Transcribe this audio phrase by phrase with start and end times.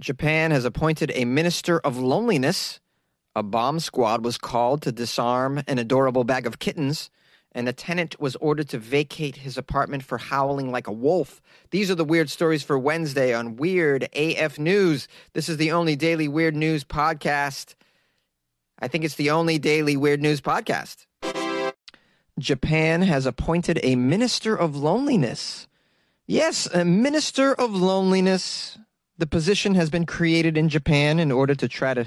[0.00, 2.80] Japan has appointed a minister of loneliness.
[3.34, 7.10] A bomb squad was called to disarm an adorable bag of kittens,
[7.52, 11.40] and a tenant was ordered to vacate his apartment for howling like a wolf.
[11.70, 15.08] These are the weird stories for Wednesday on Weird AF News.
[15.32, 17.74] This is the only daily weird news podcast.
[18.78, 21.06] I think it's the only daily weird news podcast.
[22.38, 25.66] Japan has appointed a minister of loneliness.
[26.26, 28.76] Yes, a minister of loneliness.
[29.18, 32.06] The position has been created in Japan in order to try to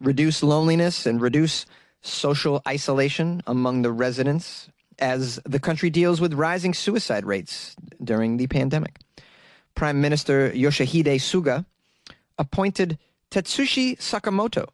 [0.00, 1.66] reduce loneliness and reduce
[2.02, 4.68] social isolation among the residents
[4.98, 8.98] as the country deals with rising suicide rates during the pandemic.
[9.74, 11.64] Prime Minister Yoshihide Suga
[12.38, 12.98] appointed
[13.30, 14.68] Tetsushi Sakamoto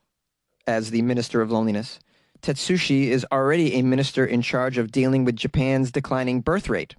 [0.66, 2.00] as the Minister of Loneliness.
[2.42, 6.96] Tetsushi is already a minister in charge of dealing with Japan's declining birth rate.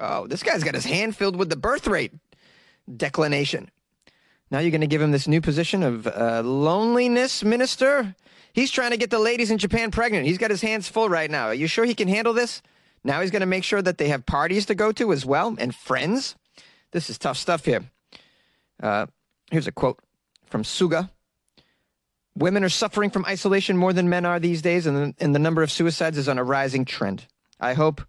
[0.00, 2.12] Oh, this guy's got his hand filled with the birth rate
[2.96, 3.70] declination.
[4.54, 8.14] Now you're going to give him this new position of uh, loneliness minister?
[8.52, 10.26] He's trying to get the ladies in Japan pregnant.
[10.26, 11.46] He's got his hands full right now.
[11.46, 12.62] Are you sure he can handle this?
[13.02, 15.56] Now he's going to make sure that they have parties to go to as well
[15.58, 16.36] and friends.
[16.92, 17.82] This is tough stuff here.
[18.80, 19.06] Uh,
[19.50, 19.98] here's a quote
[20.46, 21.10] from Suga.
[22.36, 25.40] Women are suffering from isolation more than men are these days, and the, and the
[25.40, 27.26] number of suicides is on a rising trend.
[27.58, 28.02] I hope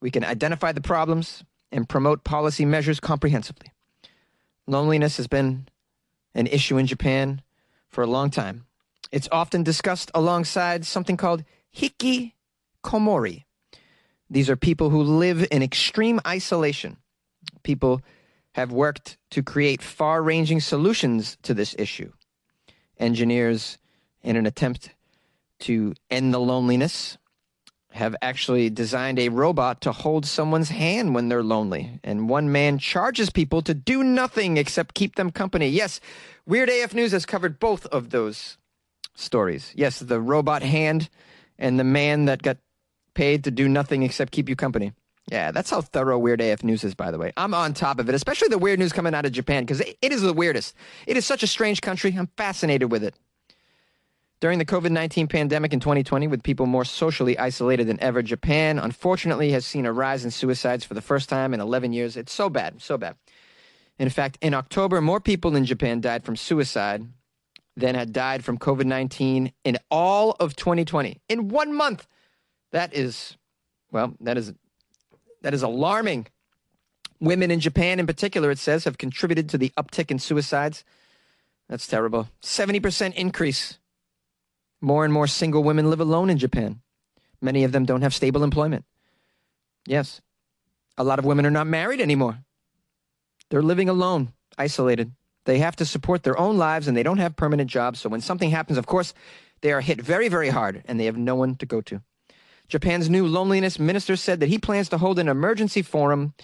[0.00, 3.70] we can identify the problems and promote policy measures comprehensively.
[4.66, 5.68] Loneliness has been
[6.34, 7.42] an issue in Japan
[7.88, 8.66] for a long time.
[9.10, 11.44] It's often discussed alongside something called
[11.76, 13.44] hikikomori.
[14.30, 16.96] These are people who live in extreme isolation.
[17.62, 18.00] People
[18.52, 22.12] have worked to create far ranging solutions to this issue
[22.98, 23.78] engineers,
[24.22, 24.90] in an attempt
[25.58, 27.18] to end the loneliness,
[27.92, 32.00] have actually designed a robot to hold someone's hand when they're lonely.
[32.02, 35.68] And one man charges people to do nothing except keep them company.
[35.68, 36.00] Yes,
[36.46, 38.58] Weird AF News has covered both of those
[39.14, 39.72] stories.
[39.76, 41.08] Yes, the robot hand
[41.58, 42.56] and the man that got
[43.14, 44.92] paid to do nothing except keep you company.
[45.30, 47.32] Yeah, that's how thorough Weird AF News is, by the way.
[47.36, 49.96] I'm on top of it, especially the weird news coming out of Japan, because it
[50.02, 50.74] is the weirdest.
[51.06, 52.14] It is such a strange country.
[52.18, 53.14] I'm fascinated with it.
[54.42, 58.80] During the COVID 19 pandemic in 2020, with people more socially isolated than ever, Japan
[58.80, 62.16] unfortunately has seen a rise in suicides for the first time in 11 years.
[62.16, 63.14] It's so bad, so bad.
[64.00, 67.06] In fact, in October, more people in Japan died from suicide
[67.76, 71.20] than had died from COVID 19 in all of 2020.
[71.28, 72.08] In one month.
[72.72, 73.36] That is,
[73.92, 74.52] well, that is
[75.42, 76.26] that is alarming.
[77.20, 80.82] Women in Japan, in particular, it says, have contributed to the uptick in suicides.
[81.68, 82.28] That's terrible.
[82.42, 83.78] 70% increase.
[84.82, 86.82] More and more single women live alone in Japan.
[87.40, 88.84] Many of them don't have stable employment.
[89.86, 90.20] Yes.
[90.98, 92.40] A lot of women are not married anymore.
[93.48, 95.12] They're living alone, isolated.
[95.44, 98.00] They have to support their own lives and they don't have permanent jobs.
[98.00, 99.14] So when something happens, of course,
[99.60, 102.02] they are hit very, very hard and they have no one to go to.
[102.68, 106.34] Japan's new loneliness minister said that he plans to hold an emergency forum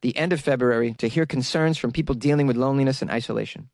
[0.00, 3.68] the end of February to hear concerns from people dealing with loneliness and isolation.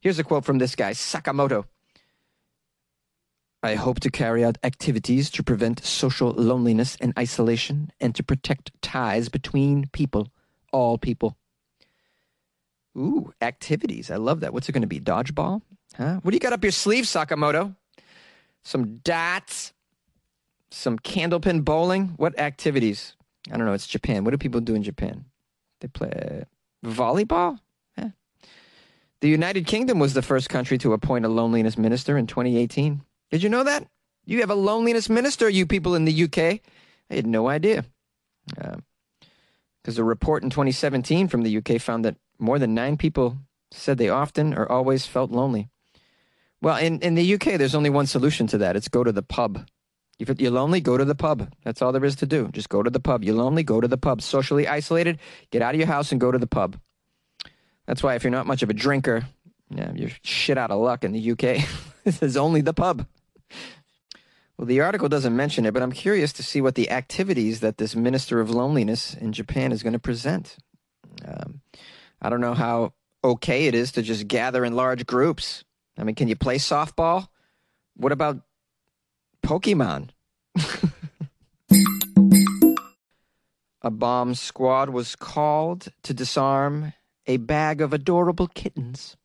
[0.00, 1.64] Here's a quote from this guy, Sakamoto.
[3.62, 8.72] I hope to carry out activities to prevent social loneliness and isolation and to protect
[8.80, 10.28] ties between people,
[10.72, 11.36] all people.
[12.96, 14.10] Ooh, activities.
[14.10, 14.52] I love that.
[14.52, 15.00] What's it going to be?
[15.00, 15.62] Dodgeball?
[15.96, 16.20] Huh?
[16.22, 17.76] What do you got up your sleeve, Sakamoto?
[18.62, 19.72] Some dots?
[20.70, 22.14] some candlepin bowling.
[22.16, 23.14] What activities?
[23.50, 23.72] I don't know.
[23.72, 24.24] It's Japan.
[24.24, 25.24] What do people do in Japan?
[25.80, 26.44] They play
[26.84, 27.58] volleyball.
[29.20, 33.02] The United Kingdom was the first country to appoint a loneliness minister in 2018.
[33.30, 33.86] Did you know that?
[34.24, 36.60] You have a loneliness minister, you people in the UK.
[37.10, 37.84] I had no idea.
[38.46, 43.38] Because uh, a report in 2017 from the UK found that more than nine people
[43.70, 45.68] said they often or always felt lonely.
[46.62, 49.22] Well, in, in the UK, there's only one solution to that it's go to the
[49.22, 49.66] pub.
[50.18, 51.50] If you're lonely, go to the pub.
[51.64, 52.48] That's all there is to do.
[52.52, 53.24] Just go to the pub.
[53.24, 54.20] You're lonely, go to the pub.
[54.20, 55.18] Socially isolated,
[55.50, 56.78] get out of your house and go to the pub.
[57.86, 59.26] That's why if you're not much of a drinker,
[59.70, 61.66] yeah, you're shit out of luck in the UK.
[62.04, 63.06] this is only the pub.
[64.56, 67.78] Well, the article doesn't mention it, but I'm curious to see what the activities that
[67.78, 70.56] this minister of loneliness in Japan is going to present.
[71.24, 71.62] Um,
[72.20, 72.92] I don't know how
[73.24, 75.64] okay it is to just gather in large groups.
[75.96, 77.28] I mean, can you play softball?
[77.96, 78.42] What about
[79.42, 80.10] Pokemon.
[83.82, 86.92] a bomb squad was called to disarm
[87.26, 89.16] a bag of adorable kittens.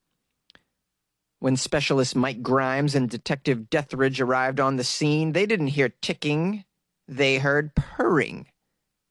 [1.46, 6.66] When specialist Mike Grimes and Detective Deathridge arrived on the scene, they didn't hear ticking,
[7.08, 8.48] they heard purring,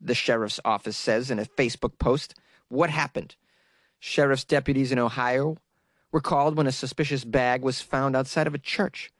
[0.01, 2.35] the sheriff's office says in a Facebook post.
[2.67, 3.37] What happened?
[4.01, 5.59] Sheriff's deputies in Ohio
[6.11, 9.13] were called when a suspicious bag was found outside of a church.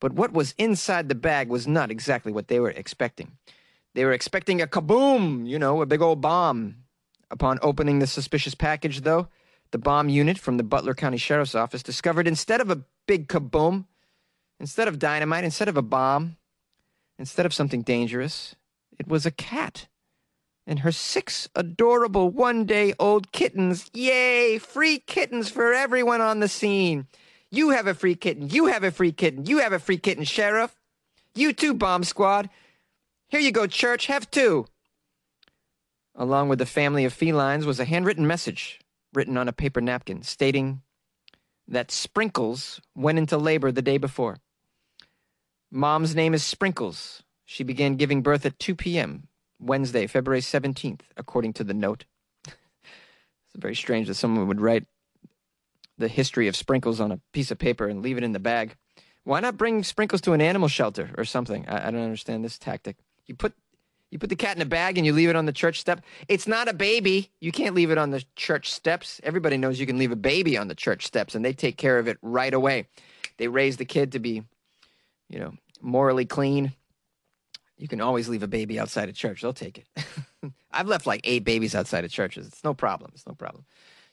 [0.00, 3.32] But what was inside the bag was not exactly what they were expecting.
[3.92, 6.76] They were expecting a kaboom, you know, a big old bomb.
[7.30, 9.28] Upon opening the suspicious package, though,
[9.74, 13.86] the bomb unit from the Butler County Sheriff's Office discovered instead of a big kaboom,
[14.60, 16.36] instead of dynamite, instead of a bomb,
[17.18, 18.54] instead of something dangerous,
[19.00, 19.88] it was a cat
[20.64, 23.90] and her six adorable one day old kittens.
[23.92, 24.58] Yay!
[24.58, 27.08] Free kittens for everyone on the scene.
[27.50, 28.50] You have a free kitten.
[28.50, 29.44] You have a free kitten.
[29.44, 30.80] You have a free kitten, Sheriff.
[31.34, 32.48] You too, Bomb Squad.
[33.26, 34.06] Here you go, Church.
[34.06, 34.66] Have two.
[36.14, 38.78] Along with the family of felines was a handwritten message
[39.16, 40.82] written on a paper napkin stating
[41.68, 44.38] that Sprinkles went into labor the day before.
[45.70, 47.22] Mom's name is Sprinkles.
[47.44, 49.28] She began giving birth at 2 p.m.
[49.58, 52.04] Wednesday, February 17th, according to the note.
[52.46, 52.56] it's
[53.56, 54.84] very strange that someone would write
[55.98, 58.76] the history of sprinkles on a piece of paper and leave it in the bag.
[59.22, 61.66] Why not bring sprinkles to an animal shelter or something?
[61.68, 62.96] I, I don't understand this tactic.
[63.26, 63.54] You put
[64.14, 66.00] you put the cat in a bag and you leave it on the church step.
[66.28, 67.32] It's not a baby.
[67.40, 69.20] You can't leave it on the church steps.
[69.24, 71.98] Everybody knows you can leave a baby on the church steps and they take care
[71.98, 72.86] of it right away.
[73.38, 74.44] They raise the kid to be,
[75.28, 76.74] you know, morally clean.
[77.76, 79.42] You can always leave a baby outside of church.
[79.42, 80.52] They'll take it.
[80.70, 82.46] I've left like eight babies outside of churches.
[82.46, 83.10] It's no problem.
[83.14, 83.64] It's no problem.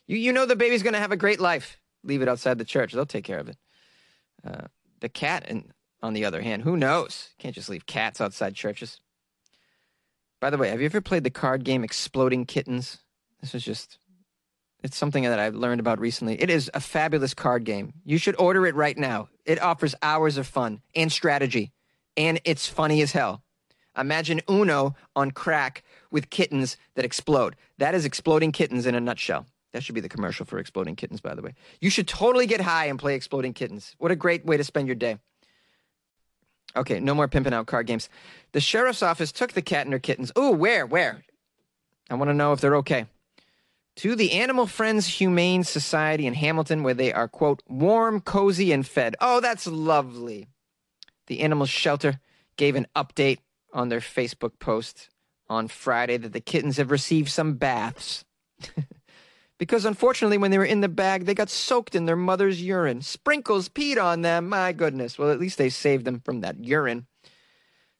[0.08, 1.78] You, you know the baby's going to have a great life.
[2.02, 2.92] Leave it outside the church.
[2.92, 3.56] They'll take care of it.
[4.44, 4.66] Uh,
[4.98, 5.70] the cat, and
[6.02, 7.28] on the other hand, who knows?
[7.38, 8.98] Can't just leave cats outside churches.
[10.42, 12.98] By the way, have you ever played the card game Exploding Kittens?
[13.40, 13.98] This is just,
[14.82, 16.34] it's something that I've learned about recently.
[16.42, 17.92] It is a fabulous card game.
[18.04, 19.28] You should order it right now.
[19.46, 21.70] It offers hours of fun and strategy,
[22.16, 23.44] and it's funny as hell.
[23.96, 27.54] Imagine Uno on crack with kittens that explode.
[27.78, 29.46] That is Exploding Kittens in a nutshell.
[29.72, 31.54] That should be the commercial for Exploding Kittens, by the way.
[31.80, 33.94] You should totally get high and play Exploding Kittens.
[33.98, 35.18] What a great way to spend your day.
[36.76, 38.08] Okay, no more pimping out card games.
[38.52, 40.32] The sheriff's office took the cat and her kittens.
[40.38, 40.86] Ooh, where?
[40.86, 41.24] Where?
[42.10, 43.06] I want to know if they're okay.
[43.96, 48.86] To the Animal Friends Humane Society in Hamilton, where they are, quote, warm, cozy, and
[48.86, 49.16] fed.
[49.20, 50.48] Oh, that's lovely.
[51.26, 52.20] The animal shelter
[52.56, 53.38] gave an update
[53.72, 55.10] on their Facebook post
[55.48, 58.24] on Friday that the kittens have received some baths.
[59.62, 63.00] because unfortunately, when they were in the bag, they got soaked in their mother's urine.
[63.00, 64.48] Sprinkles peed on them.
[64.48, 65.16] My goodness.
[65.16, 67.06] Well, at least they saved them from that urine.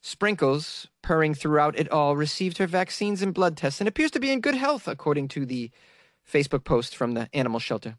[0.00, 4.32] Sprinkles, purring throughout it all, received her vaccines and blood tests and appears to be
[4.32, 5.70] in good health, according to the
[6.28, 7.96] Facebook post from the animal shelter.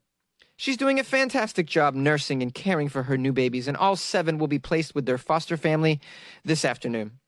[0.57, 4.39] She's doing a fantastic job nursing and caring for her new babies, and all seven
[4.39, 6.01] will be placed with their foster family
[6.43, 7.21] this afternoon.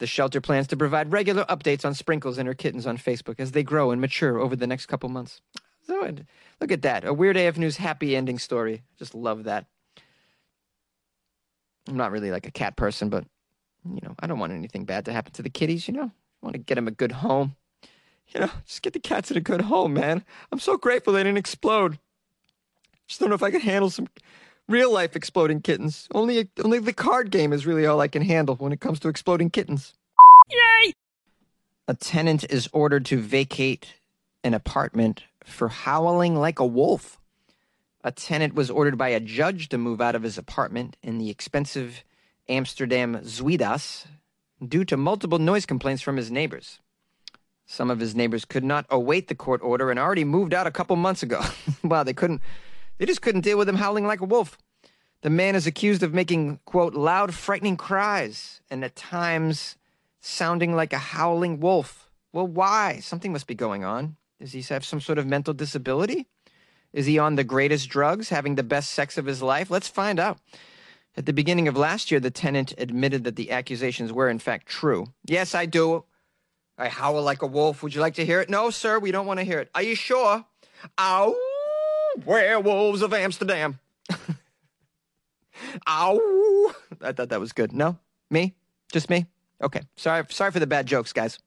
[0.00, 3.52] The shelter plans to provide regular updates on Sprinkles and her kittens on Facebook as
[3.52, 5.42] they grow and mature over the next couple months.
[5.86, 6.10] So,
[6.60, 7.04] look at that.
[7.04, 8.82] A Weird AF News happy ending story.
[8.98, 9.66] Just love that.
[11.86, 13.24] I'm not really like a cat person, but,
[13.84, 16.10] you know, I don't want anything bad to happen to the kitties, you know?
[16.10, 17.56] I want to get them a good home.
[18.28, 20.24] You know, just get the cats in a good home, man.
[20.50, 21.98] I'm so grateful they didn't explode.
[23.06, 24.06] Just don't know if I can handle some
[24.70, 26.08] real life exploding kittens.
[26.14, 29.08] Only only the card game is really all I can handle when it comes to
[29.08, 29.94] exploding kittens.
[30.48, 30.92] Yay!
[31.88, 33.94] A tenant is ordered to vacate
[34.44, 37.20] an apartment for howling like a wolf.
[38.02, 41.28] A tenant was ordered by a judge to move out of his apartment in the
[41.28, 42.04] expensive
[42.48, 44.06] Amsterdam Zuidas
[44.66, 46.78] due to multiple noise complaints from his neighbors.
[47.66, 50.72] Some of his neighbors could not await the court order and already moved out a
[50.72, 51.40] couple months ago.
[51.84, 52.40] wow, they couldn't
[53.00, 54.58] they just couldn't deal with him howling like a wolf.
[55.22, 59.76] The man is accused of making, quote, loud, frightening cries, and at times
[60.20, 62.10] sounding like a howling wolf.
[62.34, 63.00] Well, why?
[63.00, 64.16] Something must be going on.
[64.38, 66.26] Does he have some sort of mental disability?
[66.92, 69.70] Is he on the greatest drugs, having the best sex of his life?
[69.70, 70.38] Let's find out.
[71.16, 74.66] At the beginning of last year, the tenant admitted that the accusations were, in fact,
[74.66, 75.06] true.
[75.24, 76.04] Yes, I do.
[76.76, 77.82] I howl like a wolf.
[77.82, 78.50] Would you like to hear it?
[78.50, 79.70] No, sir, we don't want to hear it.
[79.74, 80.44] Are you sure?
[80.98, 81.49] Ow!
[82.24, 83.78] Werewolves of Amsterdam.
[85.88, 86.74] Ow!
[87.02, 87.72] I thought that was good.
[87.72, 87.98] No?
[88.30, 88.54] Me?
[88.92, 89.26] Just me?
[89.62, 89.82] Okay.
[89.96, 91.38] Sorry, sorry for the bad jokes, guys.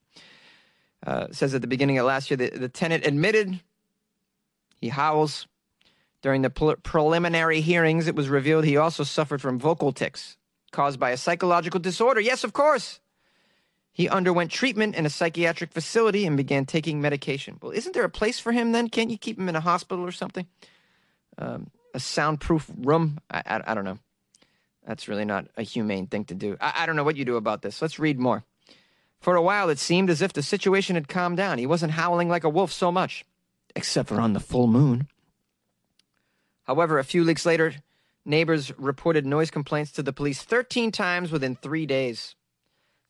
[1.05, 3.59] Uh, says at the beginning of last year, the, the tenant admitted
[4.79, 5.47] he howls.
[6.21, 10.37] During the pre- preliminary hearings, it was revealed he also suffered from vocal tics
[10.71, 12.19] caused by a psychological disorder.
[12.19, 12.99] Yes, of course.
[13.93, 17.59] He underwent treatment in a psychiatric facility and began taking medication.
[17.61, 18.89] Well, isn't there a place for him then?
[18.89, 20.47] Can't you keep him in a hospital or something?
[21.37, 23.19] Um, a soundproof room?
[23.29, 23.99] I, I, I, don't know.
[24.85, 26.57] That's really not a humane thing to do.
[26.59, 27.83] I, I don't know what you do about this.
[27.83, 28.43] Let's read more.
[29.19, 31.59] For a while, it seemed as if the situation had calmed down.
[31.59, 33.23] He wasn't howling like a wolf so much,
[33.75, 35.07] except for on the full moon.
[36.63, 37.75] However, a few weeks later,
[38.25, 42.35] neighbors reported noise complaints to the police 13 times within three days.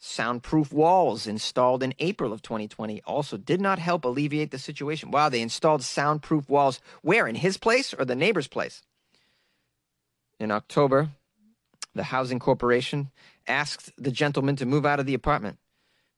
[0.06, 5.12] Soundproof walls installed in April of 2020 also did not help alleviate the situation.
[5.12, 7.26] Wow, they installed soundproof walls where?
[7.26, 8.82] In his place or the neighbor's place?
[10.42, 11.12] In October,
[11.96, 13.12] the Housing Corporation
[13.48, 15.58] asked the gentleman to move out of the apartment.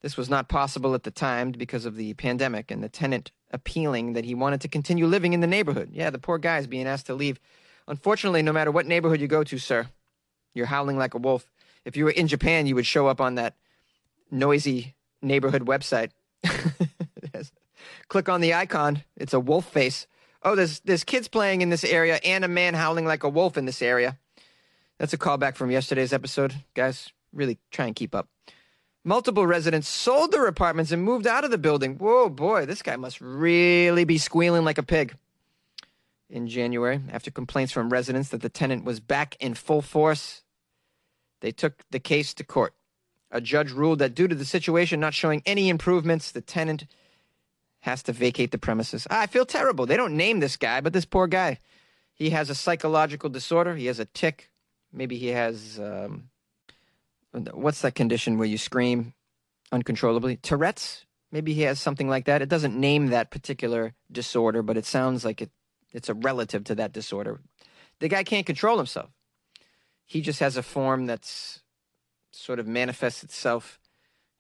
[0.02, 4.14] This was not possible at the time because of the pandemic and the tenant appealing
[4.14, 5.92] that he wanted to continue living in the neighborhood.
[5.94, 7.40] Yeah, the poor guy is being asked to leave.
[7.88, 9.90] Unfortunately, no matter what neighborhood you go to, sir,
[10.56, 11.52] you're howling like a wolf.
[11.86, 13.54] If you were in Japan, you would show up on that
[14.36, 16.12] noisy neighborhood website.
[18.08, 19.04] Click on the icon.
[19.18, 20.08] It's a wolf face.
[20.44, 23.58] Oh, there's there's kids playing in this area and a man howling like a wolf
[23.58, 24.18] in this area.
[25.00, 26.54] That's a callback from yesterday's episode.
[26.74, 28.30] Guys, really try and keep up.
[29.04, 31.98] Multiple residents sold their apartments and moved out of the building.
[31.98, 35.16] Whoa, boy, this guy must really be squealing like a pig.
[36.28, 40.42] In January, after complaints from residents that the tenant was back in full force,
[41.42, 42.74] they took the case to court.
[43.32, 46.86] A judge ruled that due to the situation not showing any improvements, the tenant
[47.82, 49.08] has to vacate the premises.
[49.10, 49.86] Ah, I feel terrible.
[49.86, 51.60] They don't name this guy, but this poor guy,
[52.14, 53.76] he has a psychological disorder.
[53.76, 54.50] He has a tic.
[54.94, 56.30] Maybe he has um,
[57.54, 59.14] what's that condition where you scream
[59.72, 60.38] uncontrollably?
[60.38, 61.06] Tourette's.
[61.32, 62.42] Maybe he has something like that.
[62.42, 65.52] It doesn't name that particular disorder, but it sounds like it,
[65.92, 67.42] it's a relative to that disorder.
[68.00, 69.10] The guy can't control himself.
[70.06, 71.62] He just has a form that's
[72.36, 73.80] sort of manifests itself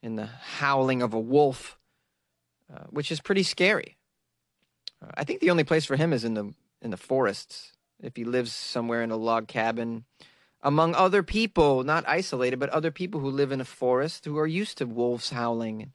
[0.01, 1.77] in the howling of a wolf,
[2.73, 3.97] uh, which is pretty scary.
[5.01, 7.71] Uh, I think the only place for him is in the in the forests.
[8.01, 10.03] If he lives somewhere in a log cabin,
[10.61, 14.47] among other people, not isolated, but other people who live in a forest who are
[14.47, 15.93] used to wolves howling.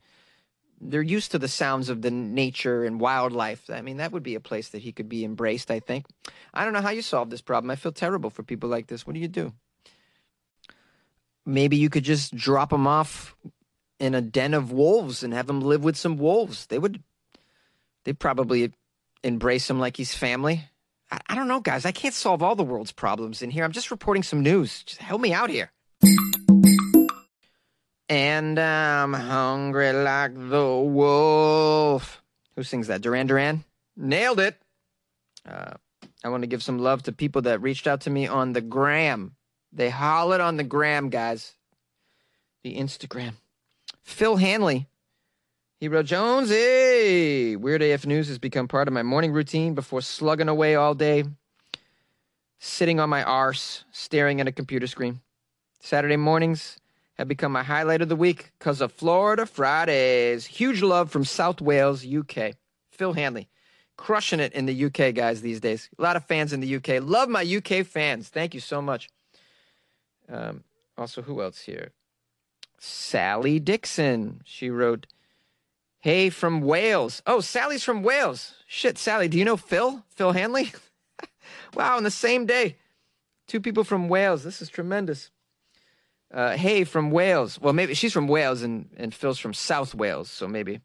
[0.80, 3.68] They're used to the sounds of the nature and wildlife.
[3.68, 6.06] I mean, that would be a place that he could be embraced, I think.
[6.54, 7.70] I don't know how you solve this problem.
[7.70, 9.06] I feel terrible for people like this.
[9.06, 9.52] What do you do?
[11.46, 13.34] Maybe you could just drop him off
[13.98, 16.66] in a den of wolves and have him live with some wolves.
[16.66, 17.02] They would,
[18.04, 18.72] they'd probably
[19.22, 20.64] embrace him like he's family.
[21.10, 21.84] I, I don't know, guys.
[21.84, 23.64] I can't solve all the world's problems in here.
[23.64, 24.82] I'm just reporting some news.
[24.84, 25.70] Just help me out here.
[28.08, 32.22] And I'm hungry like the wolf.
[32.56, 33.02] Who sings that?
[33.02, 33.64] Duran Duran?
[33.96, 34.56] Nailed it.
[35.48, 35.74] Uh,
[36.24, 38.60] I want to give some love to people that reached out to me on the
[38.60, 39.36] gram.
[39.72, 41.54] They hollered on the gram, guys.
[42.62, 43.34] The Instagram.
[44.02, 44.86] Phil Hanley.
[45.78, 50.48] He wrote, Jonesy, Weird AF News has become part of my morning routine before slugging
[50.48, 51.24] away all day,
[52.58, 55.20] sitting on my arse, staring at a computer screen.
[55.80, 56.78] Saturday mornings
[57.14, 60.44] have become my highlight of the week because of Florida Fridays.
[60.44, 62.56] Huge love from South Wales, UK.
[62.90, 63.48] Phil Hanley.
[63.96, 65.88] Crushing it in the UK, guys, these days.
[65.98, 67.02] A lot of fans in the UK.
[67.02, 68.28] Love my UK fans.
[68.28, 69.08] Thank you so much.
[70.30, 70.64] Um,
[70.96, 71.92] also, who else here?
[72.78, 74.42] Sally Dixon.
[74.44, 75.06] She wrote,
[76.00, 77.22] Hey, from Wales.
[77.26, 78.54] Oh, Sally's from Wales.
[78.66, 80.02] Shit, Sally, do you know Phil?
[80.08, 80.72] Phil Hanley?
[81.74, 82.76] wow, on the same day.
[83.46, 84.42] Two people from Wales.
[84.42, 85.30] This is tremendous.
[86.32, 87.60] Uh, hey, from Wales.
[87.60, 90.80] Well, maybe she's from Wales and, and Phil's from South Wales, so maybe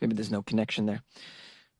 [0.00, 1.02] maybe there's no connection there.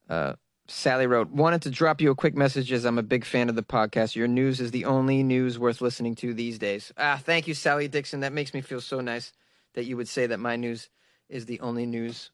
[0.09, 0.35] Uh,
[0.69, 3.55] Sally wrote, wanted to drop you a quick message as I'm a big fan of
[3.55, 4.17] the podcast.
[4.17, 6.93] Your news is the only news worth listening to these days.
[6.97, 8.21] Ah, thank you, Sally Dixon.
[8.21, 9.33] That makes me feel so nice
[9.75, 10.89] that you would say that my news
[11.29, 12.31] is the only news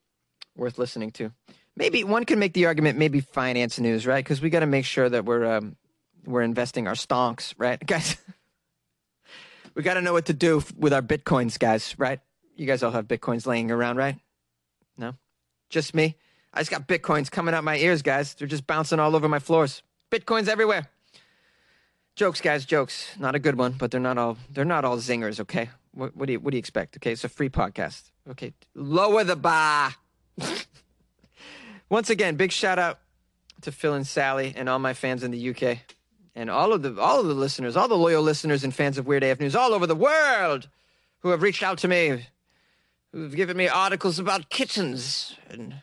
[0.57, 1.33] worth listening to.
[1.77, 4.23] Maybe one can make the argument, maybe finance news, right?
[4.25, 5.77] Because we got to make sure that we're um,
[6.25, 8.17] we're investing our stonks, right, guys?
[9.75, 12.21] we got to know what to do with our bitcoins, guys, right?
[12.57, 14.19] You guys all have bitcoins laying around, right?
[14.97, 15.15] No,
[15.71, 16.17] just me.
[16.54, 18.35] I just got bitcoins coming out my ears, guys.
[18.35, 19.82] They're just bouncing all over my floors.
[20.11, 20.88] Bitcoins everywhere.
[22.14, 23.16] Jokes, guys, jokes.
[23.18, 25.40] Not a good one, but they're not all they're not all zingers.
[25.40, 26.97] Okay, what, what do you what do you expect?
[26.99, 28.11] Okay, it's a free podcast.
[28.28, 29.94] Okay, lower the bar.
[31.88, 32.99] Once again, big shout out
[33.62, 35.78] to Phil and Sally and all my fans in the UK
[36.35, 39.06] and all of the all of the listeners, all the loyal listeners and fans of
[39.06, 40.68] Weird AF News all over the world
[41.21, 42.26] who have reached out to me,
[43.12, 45.76] who've given me articles about kittens and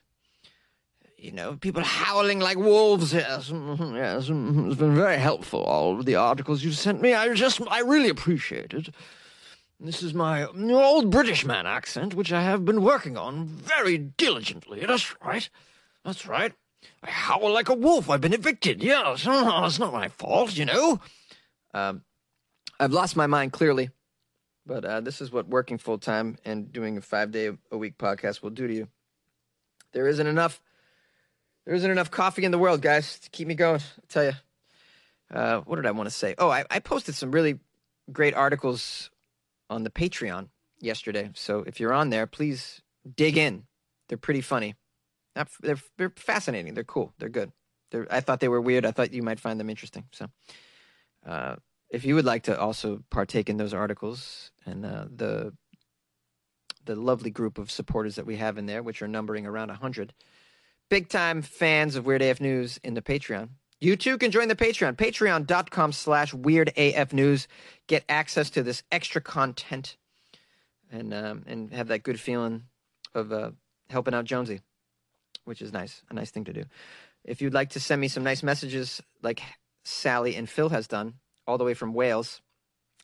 [1.21, 3.13] you know, people howling like wolves.
[3.13, 4.69] Yes, mm-hmm, yes, mm-hmm.
[4.69, 5.63] it's been very helpful.
[5.63, 8.89] All the articles you've sent me, I just, I really appreciate it.
[9.79, 14.85] This is my old British man accent, which I have been working on very diligently.
[14.85, 15.49] That's right.
[16.03, 16.53] That's right.
[17.03, 18.09] I howl like a wolf.
[18.09, 18.83] I've been evicted.
[18.83, 20.99] Yes, oh, it's not my fault, you know.
[21.73, 22.03] Um,
[22.79, 23.89] I've lost my mind clearly,
[24.65, 27.97] but uh, this is what working full time and doing a five day a week
[27.97, 28.87] podcast will do to you.
[29.91, 30.61] There isn't enough
[31.69, 33.79] there isn't enough coffee in the world, guys, to keep me going.
[33.79, 34.31] I tell you.
[35.31, 36.33] Uh, what did I want to say?
[36.39, 37.59] Oh, I, I posted some really
[38.11, 39.11] great articles
[39.69, 40.47] on the Patreon
[40.79, 41.29] yesterday.
[41.35, 42.81] So if you're on there, please
[43.15, 43.67] dig in.
[44.07, 44.77] They're pretty funny.
[45.35, 46.73] Not, they're they're fascinating.
[46.73, 47.13] They're cool.
[47.19, 47.51] They're good.
[47.91, 48.83] They're, I thought they were weird.
[48.83, 50.05] I thought you might find them interesting.
[50.11, 50.25] So,
[51.23, 51.57] uh,
[51.91, 55.53] if you would like to also partake in those articles and uh, the
[56.85, 60.15] the lovely group of supporters that we have in there, which are numbering around hundred,
[60.89, 63.49] big time fans of Weird AF News in the Patreon.
[63.81, 67.47] You too can join the Patreon, patreon.com slash weird AF news.
[67.87, 69.95] Get access to this extra content
[70.91, 72.63] and um, and have that good feeling
[73.13, 73.51] of uh,
[73.89, 74.61] helping out Jonesy,
[75.45, 76.63] which is nice, a nice thing to do.
[77.23, 79.41] If you'd like to send me some nice messages like
[79.83, 81.15] Sally and Phil has done,
[81.47, 82.41] all the way from Wales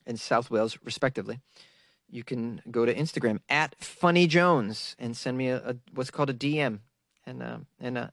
[0.06, 1.39] and South Wales, respectively,
[2.10, 6.30] you can go to Instagram at Funny Jones and send me a, a what's called
[6.30, 6.80] a DM,
[7.25, 8.08] and uh, and uh,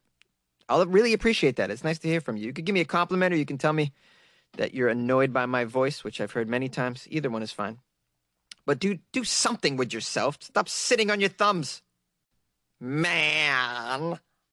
[0.69, 1.71] I'll really appreciate that.
[1.71, 2.47] It's nice to hear from you.
[2.47, 3.93] You could give me a compliment, or you can tell me
[4.57, 7.07] that you're annoyed by my voice, which I've heard many times.
[7.11, 7.79] Either one is fine.
[8.65, 10.39] But do do something with yourself.
[10.41, 11.83] Stop sitting on your thumbs.
[12.81, 14.19] Man.